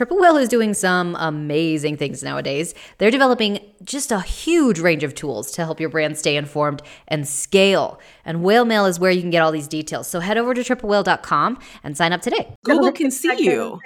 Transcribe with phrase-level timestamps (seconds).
[0.00, 2.74] Triple Whale is doing some amazing things nowadays.
[2.96, 7.28] They're developing just a huge range of tools to help your brand stay informed and
[7.28, 8.00] scale.
[8.24, 10.06] And Whale Mail is where you can get all these details.
[10.06, 12.56] So head over to triplewhale.com and sign up today.
[12.64, 13.78] Google can see you.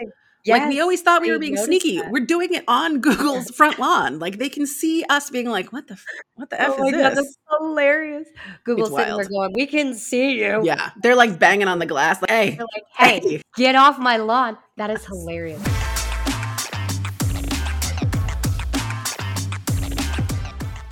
[0.45, 1.98] Yes, like we always thought we were being sneaky.
[1.98, 2.12] That.
[2.12, 4.21] We're doing it on Google's front lawn.
[4.21, 6.05] Like they can see us being like, "What the, f-
[6.35, 8.29] what the oh f is this?" God, that's hilarious.
[8.62, 12.21] Google sitting there going, "We can see you." Yeah, they're like banging on the glass.
[12.21, 14.59] Like, hey, like, hey, hey, get off my lawn.
[14.77, 15.62] That is hilarious.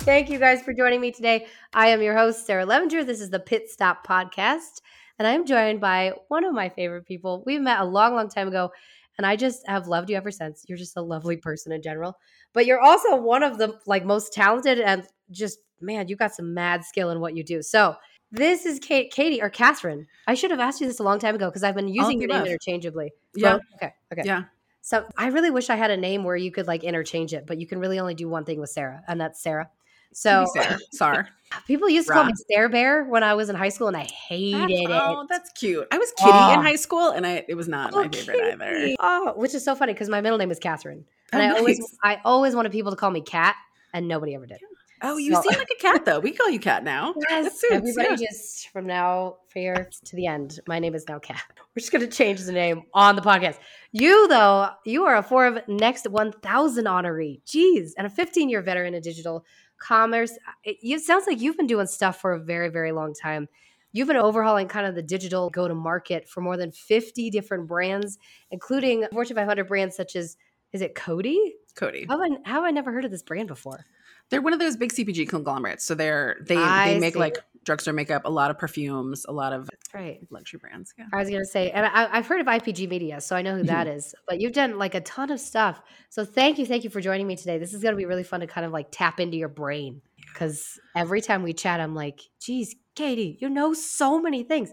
[0.03, 1.47] Thank you guys for joining me today.
[1.73, 3.05] I am your host, Sarah Levinger.
[3.05, 4.81] This is the Pit Stop Podcast,
[5.17, 7.41] and I'm joined by one of my favorite people.
[7.45, 8.71] We met a long, long time ago
[9.17, 10.65] and I just have loved you ever since.
[10.67, 12.17] You're just a lovely person in general.
[12.51, 16.53] But you're also one of the like most talented and just man, you got some
[16.53, 17.61] mad skill in what you do.
[17.61, 17.95] So
[18.31, 20.07] this is Kate, Katie or Catherine.
[20.27, 22.29] I should have asked you this a long time ago because I've been using your
[22.29, 23.11] name interchangeably.
[23.35, 23.59] Yeah.
[23.75, 23.93] okay.
[24.11, 24.23] Okay.
[24.25, 24.43] Yeah.
[24.81, 27.57] So I really wish I had a name where you could like interchange it, but
[27.57, 29.69] you can really only do one thing with Sarah, and that's Sarah.
[30.13, 30.45] So
[30.91, 31.29] Sarah.
[31.67, 34.05] People used to call me Stare Bear when I was in high school, and I
[34.05, 34.89] hated that's, it.
[34.89, 35.87] Oh, that's cute.
[35.91, 36.53] I was Kitty oh.
[36.53, 38.51] in high school, and I it was not oh, my favorite Kitty.
[38.53, 38.95] either.
[38.99, 41.59] Oh, which is so funny because my middle name is Catherine, and oh, I nice.
[41.59, 43.55] always I always wanted people to call me Cat,
[43.93, 44.59] and nobody ever did.
[45.05, 46.19] Oh, you so, seem like a cat though.
[46.19, 47.13] We call you Cat now.
[47.29, 48.15] Yes, everybody yeah.
[48.15, 50.61] just from now here to the end.
[50.65, 51.43] My name is now Cat.
[51.75, 53.57] We're just gonna change the name on the podcast.
[53.91, 57.41] You though, you are a Forbes Next 1000 honoree.
[57.43, 59.43] Jeez, and a 15 year veteran in digital
[59.83, 60.31] commerce.
[60.63, 63.47] It, it sounds like you've been doing stuff for a very, very long time.
[63.91, 67.67] You've been overhauling kind of the digital go to market for more than 50 different
[67.67, 68.17] brands,
[68.49, 70.35] including Fortune 500 brands such as,
[70.71, 71.37] is it Coty?
[71.75, 72.07] Coty.
[72.07, 73.85] How have, I, how have I never heard of this brand before?
[74.33, 75.83] They're one of those big CPG conglomerates.
[75.83, 77.19] So they're they I they make see.
[77.19, 80.19] like drugstore makeup, a lot of perfumes, a lot of right.
[80.29, 80.93] luxury brands.
[80.97, 81.05] Yeah.
[81.13, 83.63] I was gonna say, and I, have heard of IPG Media, so I know who
[83.63, 83.97] that mm-hmm.
[83.97, 84.15] is.
[84.27, 85.81] But you've done like a ton of stuff.
[86.09, 87.57] So thank you, thank you for joining me today.
[87.57, 90.01] This is gonna be really fun to kind of like tap into your brain
[90.33, 94.71] because every time we chat, I'm like, geez, Katie, you know so many things.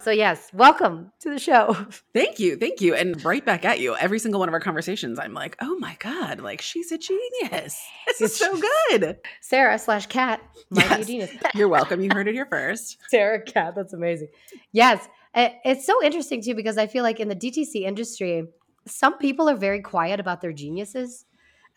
[0.00, 1.76] So, yes, welcome to the show.
[2.14, 2.56] Thank you.
[2.56, 2.94] Thank you.
[2.94, 3.94] And right back at you.
[3.96, 7.78] Every single one of our conversations, I'm like, oh my God, like she's a genius.
[8.06, 8.58] This is so
[8.90, 9.18] good.
[9.40, 10.96] Sarah slash cat, might yes.
[10.96, 11.30] be a genius.
[11.54, 12.00] You're welcome.
[12.00, 12.98] You heard it here first.
[13.08, 13.74] Sarah cat.
[13.76, 14.28] That's amazing.
[14.72, 15.08] Yes.
[15.34, 18.44] It's so interesting too, because I feel like in the DTC industry,
[18.86, 21.26] some people are very quiet about their geniuses.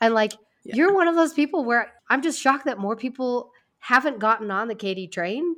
[0.01, 0.33] And like,
[0.63, 0.75] yeah.
[0.75, 4.67] you're one of those people where I'm just shocked that more people haven't gotten on
[4.67, 5.55] the Katie train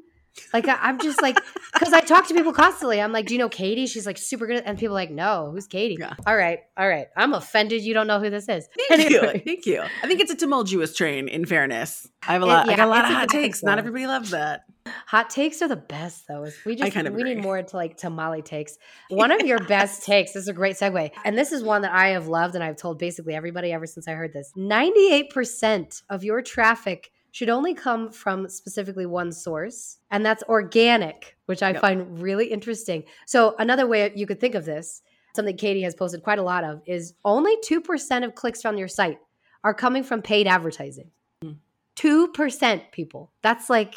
[0.53, 1.37] like I, am just like,
[1.73, 3.01] because I talk to people constantly.
[3.01, 3.87] I'm like, do you know Katie?
[3.87, 5.97] She's like super good, and people like, no, who's Katie?
[5.99, 6.13] Yeah.
[6.25, 7.07] All right, all right.
[7.15, 7.83] I'm offended.
[7.83, 8.67] You don't know who this is.
[8.89, 9.33] Thank anyway.
[9.35, 9.81] you, thank you.
[9.81, 11.27] I think it's a tumultuous train.
[11.27, 12.65] In fairness, I have a lot.
[12.65, 13.63] It, yeah, I got a lot of hot takes.
[13.63, 14.61] Not everybody loves that.
[15.07, 16.47] Hot takes are the best, though.
[16.65, 17.35] we just kind of we agree.
[17.35, 18.77] need more to like tamale takes.
[19.09, 20.33] One of your best takes.
[20.33, 22.77] This is a great segue, and this is one that I have loved, and I've
[22.77, 24.51] told basically everybody ever since I heard this.
[24.55, 30.41] Ninety eight percent of your traffic should only come from specifically one source, and that's
[30.49, 31.81] organic, which I yep.
[31.81, 33.03] find really interesting.
[33.27, 35.03] So, another way you could think of this,
[35.35, 38.87] something Katie has posted quite a lot of, is only 2% of clicks on your
[38.87, 39.19] site
[39.63, 41.11] are coming from paid advertising.
[41.45, 41.57] Mm.
[41.95, 43.31] 2% people.
[43.43, 43.93] That's like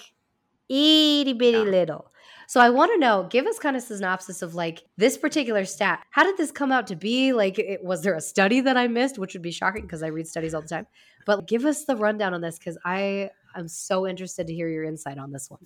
[0.69, 1.65] itty bitty yeah.
[1.65, 2.10] little.
[2.51, 6.05] So I want to know, give us kind of synopsis of like this particular stat.
[6.11, 7.33] How did this come out to be?
[7.33, 10.09] Like, it, was there a study that I missed, which would be shocking because I
[10.09, 10.89] read studies all the time.
[11.27, 14.83] But give us the rundown on this because I am so interested to hear your
[14.83, 15.61] insight on this one.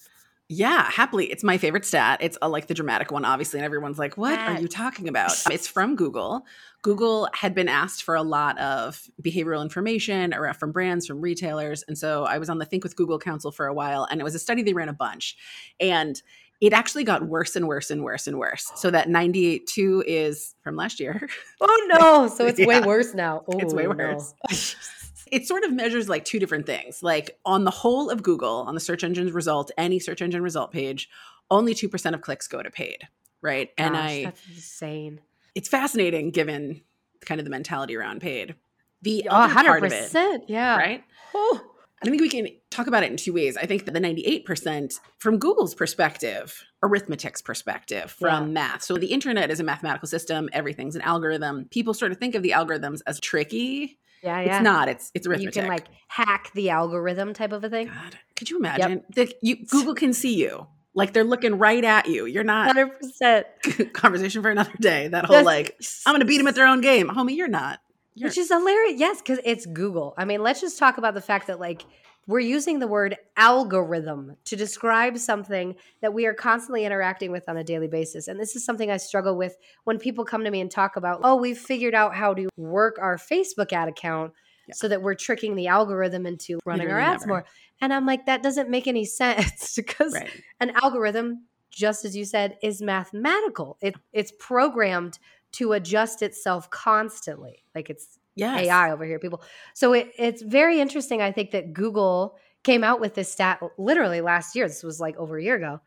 [0.51, 1.31] Yeah, happily.
[1.31, 2.19] It's my favorite stat.
[2.21, 3.61] It's a, like the dramatic one, obviously.
[3.61, 5.31] And everyone's like, what are you talking about?
[5.47, 6.45] Um, it's from Google.
[6.83, 11.83] Google had been asked for a lot of behavioral information or from brands, from retailers.
[11.85, 14.25] And so I was on the Think with Google Council for a while, and it
[14.25, 15.35] was a study they ran a bunch.
[15.81, 16.21] And
[16.61, 18.71] it actually got worse and worse and worse and worse.
[18.77, 21.29] So that 98.2 is from last year.
[21.61, 22.29] Oh no.
[22.29, 22.67] So it's yeah.
[22.67, 23.45] way worse now.
[23.49, 24.35] Oh, it's way oh, worse.
[24.51, 24.57] No.
[25.33, 27.03] it sort of measures like two different things.
[27.03, 30.73] Like on the whole of Google, on the search engine's result, any search engine result
[30.73, 31.09] page,
[31.51, 33.09] only 2% of clicks go to paid,
[33.43, 33.75] right?
[33.77, 35.21] Gosh, and I that's insane.
[35.55, 36.83] It's fascinating given
[37.21, 38.55] kind of the mentality around paid.
[39.03, 40.77] The oh, other 100%, part of it, yeah.
[40.77, 41.05] Right?
[41.35, 41.61] Oh.
[42.03, 43.57] I think we can talk about it in two ways.
[43.57, 48.53] I think that the 98% from Google's perspective, arithmetic's perspective, from yeah.
[48.53, 48.83] math.
[48.83, 51.67] So the internet is a mathematical system, everything's an algorithm.
[51.71, 54.57] People sort of think of the algorithms as tricky yeah, yeah.
[54.57, 54.89] It's not.
[54.89, 55.55] It's it's arithmetic.
[55.55, 57.89] You can like hack the algorithm type of a thing.
[57.89, 59.05] God, could you imagine?
[59.15, 59.29] Yep.
[59.29, 60.67] The, you, Google can see you.
[60.95, 62.25] Like they're looking right at you.
[62.25, 62.69] You're not.
[62.69, 63.47] Hundred percent.
[63.93, 65.09] Conversation for another day.
[65.09, 65.77] That whole like,
[66.07, 67.37] I'm going to beat them at their own game, homie.
[67.37, 67.81] You're not.
[68.15, 68.99] You're- Which is hilarious.
[68.99, 70.15] Yes, because it's Google.
[70.17, 71.83] I mean, let's just talk about the fact that like
[72.27, 77.57] we're using the word algorithm to describe something that we are constantly interacting with on
[77.57, 78.29] a daily basis.
[78.29, 81.21] And this is something I struggle with when people come to me and talk about,
[81.23, 84.33] oh, we've figured out how to work our Facebook ad account
[84.69, 84.75] yeah.
[84.75, 87.41] so that we're tricking the algorithm into running Literally our ads never.
[87.41, 87.45] more.
[87.81, 90.31] And I'm like, that doesn't make any sense because right.
[90.61, 93.77] an algorithm, just as you said, is mathematical.
[93.83, 95.19] It, it's programmed
[95.53, 97.65] to adjust itself constantly.
[97.75, 98.67] Like it's yes.
[98.67, 99.43] AI over here, people.
[99.75, 101.23] So it, it's very interesting.
[101.23, 104.67] I think that Google came out with this stat literally last year.
[104.67, 105.81] This was like over a year ago,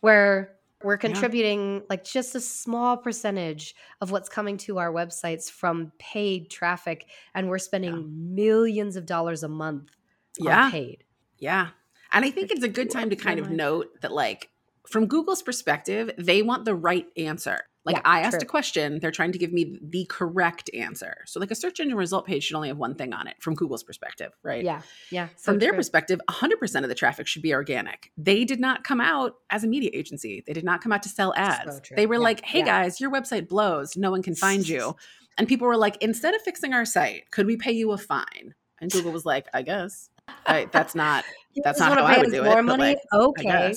[0.00, 1.80] where we're contributing yeah.
[1.90, 7.48] like just a small percentage of what's coming to our websites from paid traffic, and
[7.48, 8.06] we're spending yeah.
[8.06, 9.90] millions of dollars a month
[10.38, 10.70] yeah.
[10.70, 11.04] paid.
[11.38, 11.68] Yeah.
[12.12, 14.48] And I think it's a good time to kind of note that, like,
[14.88, 17.60] from Google's perspective, they want the right answer.
[17.92, 18.46] Like yeah, I asked true.
[18.46, 21.24] a question, they're trying to give me the correct answer.
[21.26, 23.54] So like a search engine result page should only have one thing on it from
[23.54, 24.64] Google's perspective, right?
[24.64, 24.82] Yeah.
[25.10, 25.28] Yeah.
[25.36, 25.78] So from their true.
[25.78, 28.12] perspective, 100% of the traffic should be organic.
[28.16, 30.42] They did not come out as a media agency.
[30.46, 31.80] They did not come out to sell ads.
[31.88, 32.20] So they were yeah.
[32.20, 32.82] like, "Hey yeah.
[32.82, 33.96] guys, your website blows.
[33.96, 34.96] No one can find you."
[35.38, 38.54] And people were like, "Instead of fixing our site, could we pay you a fine?"
[38.78, 40.10] And Google was like, "I guess."
[40.46, 41.24] Right, that's not
[41.64, 42.62] that's not how I would do more it.
[42.62, 42.82] Money?
[42.82, 43.74] Like, okay.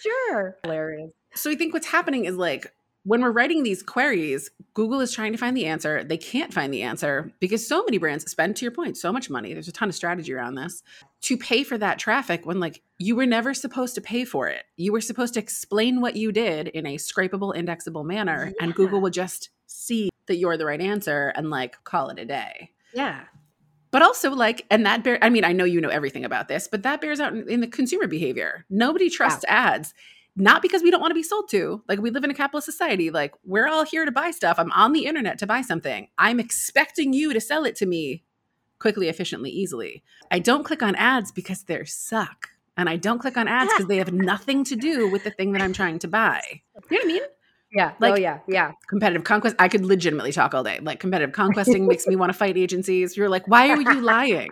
[0.00, 0.56] Sure.
[0.62, 1.10] Hilarious.
[1.34, 2.72] So I think what's happening is like
[3.04, 6.04] when we're writing these queries, Google is trying to find the answer.
[6.04, 9.28] They can't find the answer because so many brands spend, to your point, so much
[9.28, 9.52] money.
[9.52, 10.82] There's a ton of strategy around this
[11.22, 14.64] to pay for that traffic when, like, you were never supposed to pay for it.
[14.76, 18.64] You were supposed to explain what you did in a scrapable, indexable manner, yeah.
[18.64, 22.24] and Google will just see that you're the right answer and, like, call it a
[22.24, 22.70] day.
[22.94, 23.22] Yeah.
[23.90, 26.66] But also, like, and that bear, I mean, I know you know everything about this,
[26.66, 28.64] but that bears out in, in the consumer behavior.
[28.70, 29.72] Nobody trusts yeah.
[29.74, 29.92] ads
[30.34, 31.82] not because we don't want to be sold to.
[31.88, 33.10] Like we live in a capitalist society.
[33.10, 34.58] Like we're all here to buy stuff.
[34.58, 36.08] I'm on the internet to buy something.
[36.18, 38.24] I'm expecting you to sell it to me
[38.78, 40.02] quickly, efficiently, easily.
[40.30, 42.48] I don't click on ads because they suck.
[42.76, 45.52] And I don't click on ads because they have nothing to do with the thing
[45.52, 46.42] that I'm trying to buy.
[46.48, 47.22] You know what I mean?
[47.74, 47.92] Yeah.
[47.92, 48.38] Oh, like, oh, yeah.
[48.46, 48.72] Yeah.
[48.88, 49.56] Competitive conquest.
[49.58, 50.78] I could legitimately talk all day.
[50.82, 53.16] Like competitive conquesting makes me want to fight agencies.
[53.16, 54.48] You're like, why are you lying?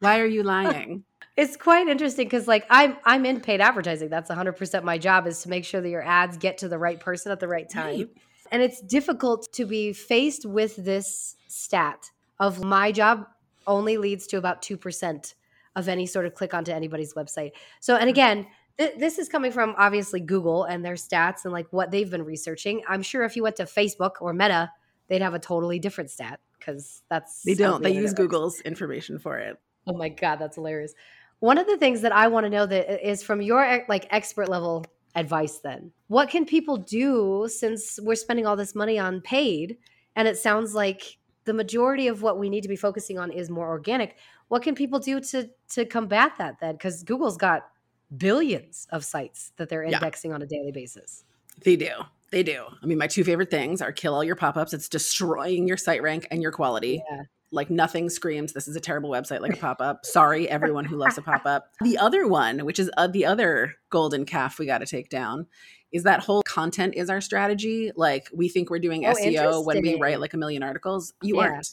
[0.00, 1.04] Why are you lying?
[1.36, 4.08] It's quite interesting because like I'm I'm in paid advertising.
[4.08, 7.00] That's 100% my job is to make sure that your ads get to the right
[7.00, 7.98] person at the right time.
[7.98, 8.08] Right.
[8.52, 13.26] And it's difficult to be faced with this stat of my job
[13.66, 15.34] only leads to about 2%
[15.76, 17.52] of any sort of click onto anybody's website.
[17.80, 18.10] So and mm-hmm.
[18.10, 18.46] again,
[18.78, 22.24] th- this is coming from obviously Google and their stats and like what they've been
[22.24, 22.82] researching.
[22.88, 24.70] I'm sure if you went to Facebook or Meta,
[25.08, 27.82] they'd have a totally different stat because that's They don't.
[27.82, 29.58] They use Google's information for it.
[29.86, 30.94] Oh my god, that's hilarious.
[31.44, 34.06] One of the things that I want to know that is from your eh, like
[34.08, 34.82] expert level
[35.14, 35.92] advice then.
[36.06, 39.76] What can people do since we're spending all this money on paid
[40.16, 43.50] and it sounds like the majority of what we need to be focusing on is
[43.50, 44.16] more organic.
[44.48, 46.78] What can people do to to combat that then?
[46.78, 47.68] Cuz Google's got
[48.16, 50.36] billions of sites that they're indexing yeah.
[50.36, 51.24] on a daily basis.
[51.62, 51.92] They do.
[52.30, 52.64] They do.
[52.82, 54.72] I mean, my two favorite things are kill all your pop-ups.
[54.72, 57.02] It's destroying your site rank and your quality.
[57.10, 57.24] Yeah
[57.54, 60.04] like nothing screams this is a terrible website like a pop-up.
[60.04, 61.70] Sorry everyone who loves a pop-up.
[61.82, 65.46] The other one which is uh, the other golden calf we got to take down
[65.92, 67.92] is that whole content is our strategy.
[67.94, 71.14] Like we think we're doing oh, seo when we write like a million articles.
[71.22, 71.42] You yeah.
[71.42, 71.68] aren't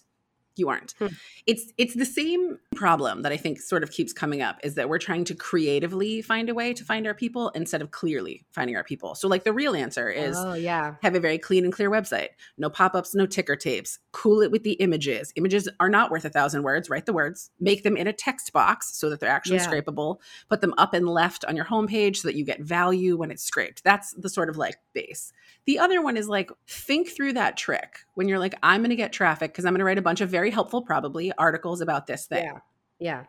[0.56, 0.94] you aren't.
[1.00, 1.08] Hmm.
[1.46, 4.90] It's it's the same problem that I think sort of keeps coming up is that
[4.90, 8.76] we're trying to creatively find a way to find our people instead of clearly finding
[8.76, 9.16] our people.
[9.16, 10.96] So like the real answer is oh, yeah.
[11.04, 12.30] have a very clean and clear website.
[12.58, 14.00] No pop-ups, no ticker tapes.
[14.12, 15.32] Cool it with the images.
[15.36, 16.90] Images are not worth a thousand words.
[16.90, 17.50] Write the words.
[17.60, 19.68] Make them in a text box so that they're actually yeah.
[19.68, 20.18] scrapable.
[20.50, 23.44] Put them up and left on your homepage so that you get value when it's
[23.44, 23.84] scraped.
[23.84, 25.32] That's the sort of like base.
[25.66, 28.96] The other one is like think through that trick when you're like, I'm going to
[28.96, 32.08] get traffic because I'm going to write a bunch of very helpful, probably articles about
[32.08, 32.44] this thing.
[32.44, 32.60] Yeah.
[33.00, 33.24] Yeah.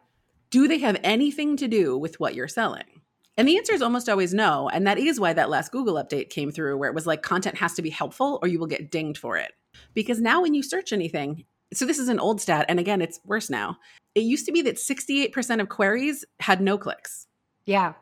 [0.48, 3.02] Do they have anything to do with what you're selling?
[3.36, 4.70] And the answer is almost always no.
[4.70, 7.58] And that is why that last Google update came through where it was like content
[7.58, 9.52] has to be helpful or you will get dinged for it.
[9.92, 13.20] Because now when you search anything, so this is an old stat, and again, it's
[13.26, 13.76] worse now.
[14.14, 17.26] It used to be that 68% of queries had no clicks.
[17.66, 17.92] Yeah.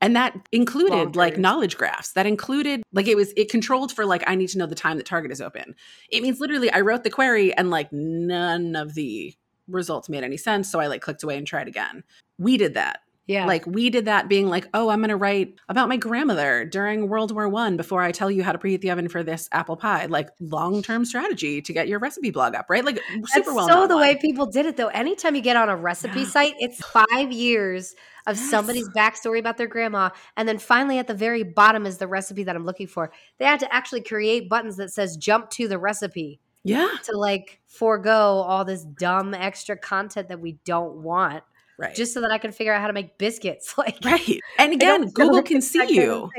[0.00, 2.12] And that included like knowledge graphs.
[2.12, 4.98] That included like it was it controlled for like I need to know the time
[4.98, 5.74] that Target is open.
[6.10, 9.34] It means literally I wrote the query and like none of the
[9.68, 10.70] results made any sense.
[10.70, 12.04] So I like clicked away and tried again.
[12.38, 13.00] We did that.
[13.26, 13.46] Yeah.
[13.46, 17.32] Like we did that being like, oh, I'm gonna write about my grandmother during World
[17.32, 20.06] War One before I tell you how to preheat the oven for this apple pie.
[20.06, 22.84] Like long-term strategy to get your recipe blog up, right?
[22.84, 23.68] Like super That's well.
[23.68, 24.02] So the one.
[24.02, 24.88] way people did it though.
[24.88, 26.26] Anytime you get on a recipe yeah.
[26.26, 27.96] site, it's five years
[28.28, 28.48] of yes.
[28.48, 30.10] somebody's backstory about their grandma.
[30.36, 33.12] And then finally at the very bottom is the recipe that I'm looking for.
[33.38, 36.40] They had to actually create buttons that says jump to the recipe.
[36.62, 36.88] Yeah.
[37.04, 41.42] To like forego all this dumb extra content that we don't want.
[41.78, 41.94] Right.
[41.94, 43.74] just so that I can figure out how to make biscuits.
[43.78, 44.40] Like, right.
[44.58, 46.30] And again, Google can see you.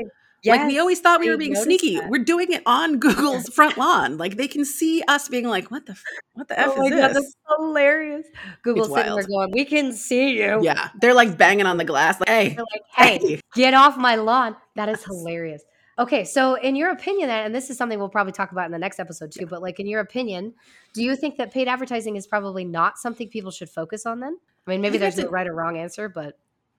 [0.44, 1.96] Yes, like we always thought we were being sneaky.
[1.96, 2.10] That.
[2.10, 4.18] We're doing it on Google's front lawn.
[4.18, 6.04] Like they can see us being like, "What the, f-
[6.34, 8.26] what the f oh is this?" That's hilarious.
[8.62, 11.84] Google it's sitting there going, "We can see you." Yeah, they're like banging on the
[11.84, 15.62] glass, like, "Hey, like, hey, hey, get off my lawn." That is hilarious.
[15.98, 18.78] Okay, so in your opinion, and this is something we'll probably talk about in the
[18.78, 20.54] next episode too, but like in your opinion,
[20.92, 24.38] do you think that paid advertising is probably not something people should focus on then?
[24.66, 26.38] I mean, maybe I there's a right or wrong answer, but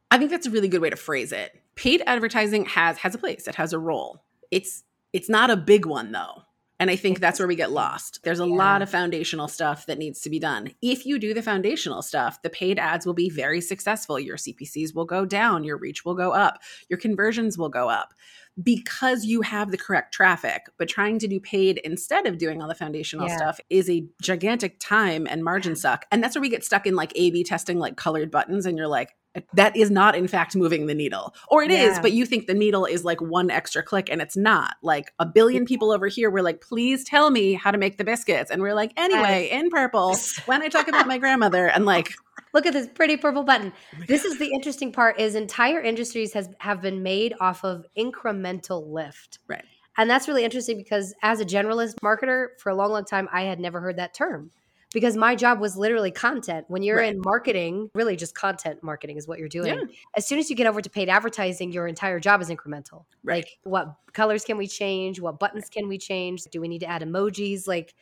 [0.09, 1.61] I think that's a really good way to phrase it.
[1.75, 4.23] Paid advertising has has a place, it has a role.
[4.51, 6.43] It's it's not a big one though.
[6.79, 8.23] And I think that's where we get lost.
[8.23, 8.55] There's a yeah.
[8.55, 10.71] lot of foundational stuff that needs to be done.
[10.81, 14.19] If you do the foundational stuff, the paid ads will be very successful.
[14.19, 18.13] Your CPCs will go down, your reach will go up, your conversions will go up
[18.61, 20.67] because you have the correct traffic.
[20.77, 23.37] But trying to do paid instead of doing all the foundational yeah.
[23.37, 26.05] stuff is a gigantic time and margin suck.
[26.11, 28.65] And that's where we get stuck in like A B testing, like colored buttons.
[28.65, 29.15] And you're like,
[29.53, 31.33] that is not in fact moving the needle.
[31.49, 31.91] Or it yeah.
[31.91, 34.75] is, but you think the needle is like one extra click and it's not.
[34.81, 38.03] Like a billion people over here were like please tell me how to make the
[38.03, 38.51] biscuits.
[38.51, 41.67] And we're like anyway in purple when i talk about my grandmother.
[41.67, 42.13] And like
[42.53, 43.71] look at this pretty purple button.
[43.95, 47.85] Oh this is the interesting part is entire industries has have been made off of
[47.97, 49.39] incremental lift.
[49.47, 49.65] Right.
[49.97, 53.43] And that's really interesting because as a generalist marketer for a long long time i
[53.43, 54.51] had never heard that term
[54.93, 56.65] because my job was literally content.
[56.67, 57.13] When you're right.
[57.13, 59.73] in marketing, really just content marketing is what you're doing.
[59.73, 59.85] Yeah.
[60.15, 63.05] As soon as you get over to paid advertising, your entire job is incremental.
[63.23, 63.45] Right.
[63.45, 65.19] Like what colors can we change?
[65.19, 66.43] What buttons can we change?
[66.45, 67.67] Do we need to add emojis?
[67.67, 67.93] Like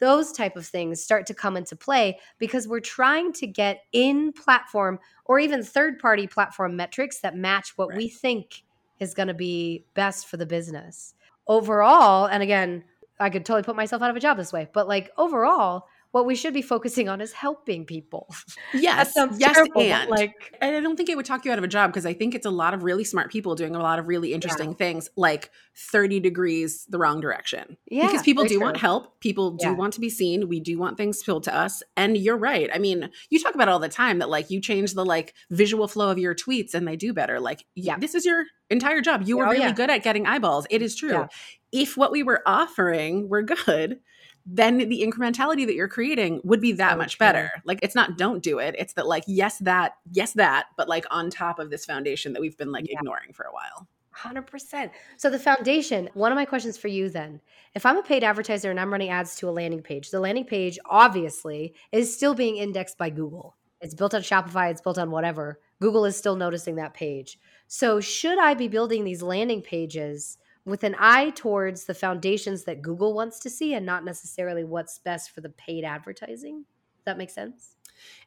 [0.00, 4.32] those type of things start to come into play because we're trying to get in
[4.32, 7.96] platform or even third party platform metrics that match what right.
[7.96, 8.64] we think
[9.00, 11.14] is going to be best for the business.
[11.46, 12.84] Overall, and again,
[13.20, 16.26] I could totally put myself out of a job this way, but like overall, what
[16.26, 18.32] we should be focusing on is helping people.
[18.72, 21.64] Yes, yes, terrible, and like, and I don't think it would talk you out of
[21.64, 23.98] a job because I think it's a lot of really smart people doing a lot
[23.98, 24.76] of really interesting yeah.
[24.76, 27.76] things, like thirty degrees the wrong direction.
[27.86, 28.64] Yeah, because people do true.
[28.64, 29.72] want help, people do yeah.
[29.74, 32.68] want to be seen, we do want things told to us, and you're right.
[32.72, 35.88] I mean, you talk about all the time that like you change the like visual
[35.88, 37.40] flow of your tweets and they do better.
[37.40, 39.22] Like, yeah, this is your entire job.
[39.24, 39.72] You were oh, really yeah.
[39.72, 40.66] good at getting eyeballs.
[40.70, 41.28] It is true.
[41.72, 44.00] If what we were offering were good
[44.46, 47.50] then the incrementality that you're creating would be that much better.
[47.64, 48.74] Like it's not don't do it.
[48.78, 52.40] It's that like yes that, yes that, but like on top of this foundation that
[52.40, 52.98] we've been like yeah.
[52.98, 53.88] ignoring for a while.
[54.16, 54.90] 100%.
[55.16, 57.40] So the foundation, one of my questions for you then,
[57.74, 60.44] if I'm a paid advertiser and I'm running ads to a landing page, the landing
[60.44, 63.56] page obviously is still being indexed by Google.
[63.80, 65.58] It's built on Shopify, it's built on whatever.
[65.80, 67.38] Google is still noticing that page.
[67.66, 72.82] So should I be building these landing pages with an eye towards the foundations that
[72.82, 76.64] Google wants to see and not necessarily what's best for the paid advertising.
[76.96, 77.76] Does that make sense?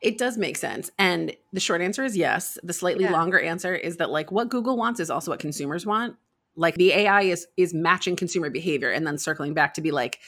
[0.02, 0.92] It does make sense.
[0.98, 2.58] And the short answer is yes.
[2.64, 3.12] The slightly yeah.
[3.12, 6.16] longer answer is that like what Google wants is also what consumers want.
[6.56, 10.20] Like the AI is is matching consumer behavior and then circling back to be like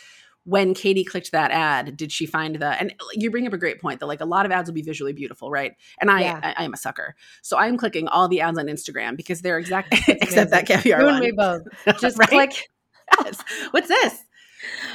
[0.49, 3.79] when Katie clicked that ad, did she find the and you bring up a great
[3.79, 5.73] point that like a lot of ads will be visually beautiful, right?
[6.01, 6.39] And I yeah.
[6.41, 7.15] I, I, am a sucker.
[7.43, 11.19] So I'm clicking all the ads on Instagram because they're exact except that caviar one.
[11.19, 11.61] me both.
[11.99, 12.29] Just right?
[12.29, 12.69] click
[13.23, 13.43] yes.
[13.71, 14.23] What's this?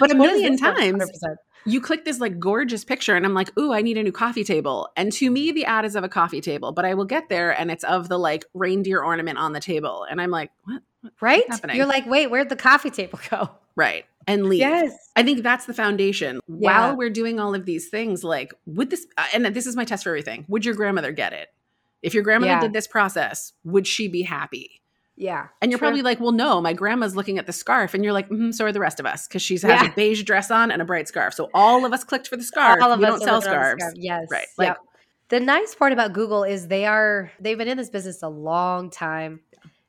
[0.01, 1.37] But a million times 100%.
[1.67, 4.45] you click this like gorgeous picture and I'm like, "Ooh, I need a new coffee
[4.45, 7.29] table." And to me the ad is of a coffee table, but I will get
[7.29, 10.83] there and it's of the like reindeer ornament on the table and I'm like, "What?"
[11.21, 11.45] right?
[11.73, 14.61] You're like, "Wait, where'd the coffee table go?" Right and leave.
[14.61, 14.97] Yes.
[15.17, 16.41] I think that's the foundation.
[16.47, 16.89] Yeah.
[16.89, 19.85] While we're doing all of these things, like, would this, uh, and this is my
[19.85, 21.49] test for everything, would your grandmother get it?
[22.03, 22.61] If your grandmother yeah.
[22.61, 24.83] did this process, would she be happy?
[25.17, 25.47] Yeah.
[25.63, 27.95] And you're probably like, well, no, my grandma's looking at the scarf.
[27.95, 29.87] And you're like, mm-hmm, so are the rest of us because she has yeah.
[29.87, 31.35] a beige dress on and a bright scarf.
[31.35, 32.83] So all of us clicked for the scarf.
[32.83, 33.83] All of we us don't sell scarves.
[33.83, 33.95] Scarf.
[33.97, 34.27] Yes.
[34.31, 34.47] Right.
[34.59, 34.79] Like, yep.
[35.29, 38.91] The nice part about Google is they are, they've been in this business a long
[38.91, 39.41] time.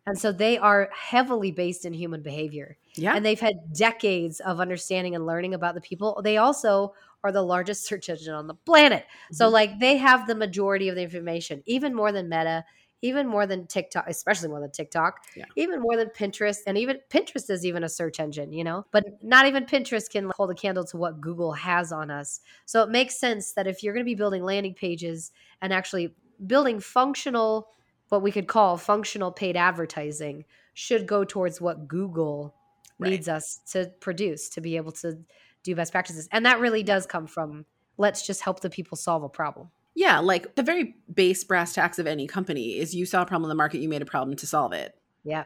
[0.06, 2.78] And so they are heavily based in human behavior.
[2.98, 3.16] Yeah.
[3.16, 6.22] And they've had decades of understanding and learning about the people.
[6.24, 9.04] They also are the largest search engine on the planet.
[9.04, 9.36] Mm-hmm.
[9.36, 12.64] So, like, they have the majority of the information, even more than Meta,
[13.02, 15.46] even more than TikTok, especially more than TikTok, yeah.
[15.56, 16.60] even more than Pinterest.
[16.66, 20.32] And even Pinterest is even a search engine, you know, but not even Pinterest can
[20.36, 22.42] hold a candle to what Google has on us.
[22.66, 26.16] So, it makes sense that if you're going to be building landing pages and actually
[26.46, 27.70] building functional,
[28.10, 32.54] what we could call functional paid advertising, should go towards what Google
[33.00, 33.12] right.
[33.12, 35.18] needs us to produce to be able to
[35.64, 36.30] do best practices.
[36.32, 37.66] And that really does come from
[37.98, 39.70] let's just help the people solve a problem.
[39.96, 43.46] Yeah, like the very base brass tacks of any company is you saw a problem
[43.46, 44.98] in the market, you made a problem to solve it.
[45.24, 45.46] Yeah.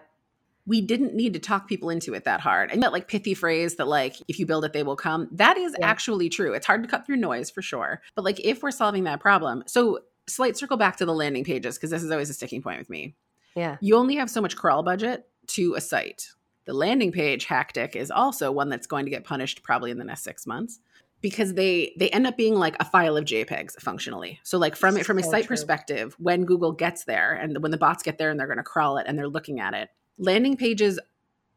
[0.65, 2.71] We didn't need to talk people into it that hard.
[2.71, 5.27] And that like pithy phrase that like if you build it, they will come.
[5.31, 5.87] That is yeah.
[5.87, 6.53] actually true.
[6.53, 8.01] It's hard to cut through noise for sure.
[8.15, 11.77] But like if we're solving that problem, so slight circle back to the landing pages
[11.77, 13.15] because this is always a sticking point with me.
[13.55, 13.77] Yeah.
[13.81, 16.29] You only have so much crawl budget to a site.
[16.65, 20.03] The landing page hactic is also one that's going to get punished probably in the
[20.03, 20.79] next six months
[21.21, 24.39] because they they end up being like a file of JPEGs functionally.
[24.43, 25.55] So like from it from a site true.
[25.55, 28.63] perspective, when Google gets there and when the bots get there and they're going to
[28.63, 30.99] crawl it and they're looking at it, landing pages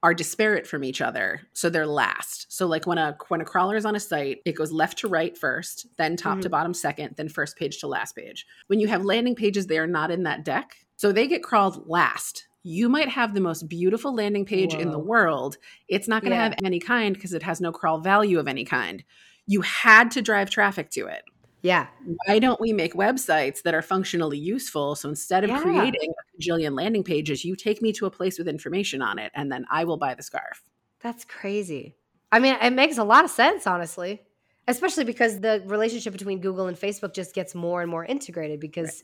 [0.02, 3.76] are disparate from each other so they're last so like when a when a crawler
[3.76, 6.40] is on a site it goes left to right first then top mm-hmm.
[6.40, 9.78] to bottom second then first page to last page when you have landing pages they
[9.78, 13.68] are not in that deck so they get crawled last you might have the most
[13.68, 14.80] beautiful landing page Whoa.
[14.80, 16.44] in the world it's not going to yeah.
[16.44, 19.04] have any kind because it has no crawl value of any kind
[19.46, 21.24] you had to drive traffic to it
[21.62, 21.86] yeah.
[22.26, 24.96] Why don't we make websites that are functionally useful?
[24.96, 25.62] So instead of yeah.
[25.62, 29.30] creating a bajillion landing pages, you take me to a place with information on it
[29.34, 30.62] and then I will buy the scarf.
[31.00, 31.94] That's crazy.
[32.32, 34.22] I mean, it makes a lot of sense, honestly,
[34.66, 38.86] especially because the relationship between Google and Facebook just gets more and more integrated because
[38.86, 39.02] right.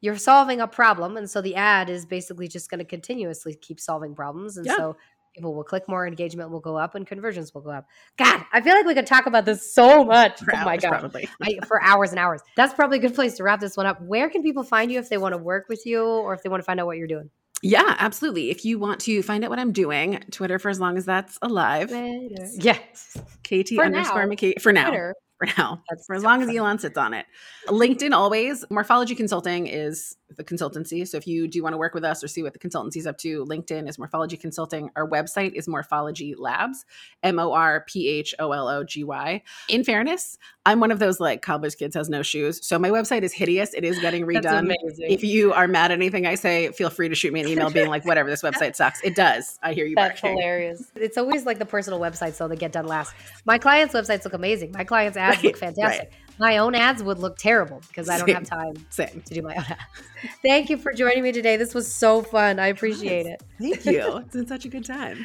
[0.00, 1.16] You're solving a problem.
[1.16, 4.56] And so the ad is basically just going to continuously keep solving problems.
[4.56, 4.76] And yeah.
[4.76, 4.96] so
[5.34, 7.86] people will click more, engagement will go up, and conversions will go up.
[8.16, 10.40] God, I feel like we could talk about this so much.
[10.40, 12.42] For oh my god, I, for hours and hours.
[12.56, 14.00] That's probably a good place to wrap this one up.
[14.02, 16.48] Where can people find you if they want to work with you or if they
[16.48, 17.30] want to find out what you're doing?
[17.62, 18.50] Yeah, absolutely.
[18.50, 21.38] If you want to find out what I'm doing, Twitter for as long as that's
[21.42, 21.88] alive.
[21.88, 22.46] Twitter.
[22.54, 23.16] Yes.
[23.42, 24.32] KT for underscore now.
[24.32, 24.88] McKay for now.
[24.88, 25.14] Twitter.
[25.38, 25.82] For now.
[25.88, 27.24] That's for as long as Elon sits on it.
[27.68, 28.64] LinkedIn always.
[28.70, 31.06] Morphology Consulting is the consultancy.
[31.06, 33.06] So if you do want to work with us or see what the consultancy is
[33.06, 34.90] up to, LinkedIn is Morphology Consulting.
[34.94, 36.84] Our website is Morphology Labs,
[37.22, 39.42] M O R P H O L O G Y.
[39.68, 42.64] In fairness, I'm one of those like cobbler's kids has no shoes.
[42.66, 43.72] So my website is hideous.
[43.72, 44.74] It is getting redone.
[44.98, 47.70] If you are mad at anything I say, feel free to shoot me an email
[47.70, 49.00] being like, whatever, this website sucks.
[49.02, 49.58] It does.
[49.62, 49.94] I hear you.
[49.94, 50.38] That's barking.
[50.38, 50.90] hilarious.
[50.94, 53.14] It's always like the personal websites though that get done last.
[53.46, 54.72] My clients' websites look amazing.
[54.72, 56.10] My clients' ads right, look fantastic.
[56.10, 59.22] Right my own ads would look terrible because I don't have time Same.
[59.22, 59.80] to do my own ads.
[60.42, 61.56] Thank you for joining me today.
[61.56, 62.58] This was so fun.
[62.58, 63.42] I appreciate it.
[63.58, 64.22] Thank you.
[64.28, 65.24] It's been such a good time.